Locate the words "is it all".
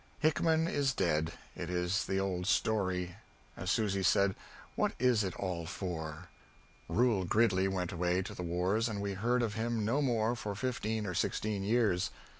4.97-5.67